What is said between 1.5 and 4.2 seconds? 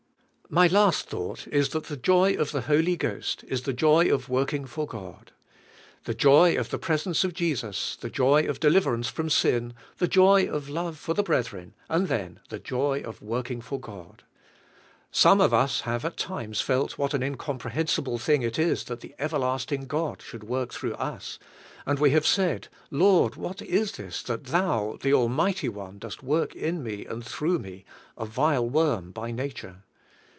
that the joy of the Hol}^ Ghost is the joy